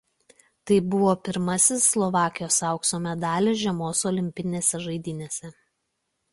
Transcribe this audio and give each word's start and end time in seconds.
Tai 0.69 0.77
buvo 0.93 1.11
pirmasis 1.27 1.85
Slovakijos 1.91 2.57
aukso 2.71 3.01
medalis 3.05 3.61
žiemos 3.67 4.03
olimpinėse 4.13 4.85
žaidynėse. 4.89 5.57